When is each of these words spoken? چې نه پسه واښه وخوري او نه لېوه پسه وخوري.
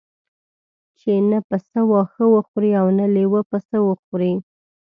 چې 0.99 1.11
نه 1.29 1.39
پسه 1.47 1.79
واښه 1.89 2.25
وخوري 2.33 2.71
او 2.81 2.87
نه 2.99 3.05
لېوه 3.15 3.41
پسه 3.51 3.77
وخوري. 3.87 4.33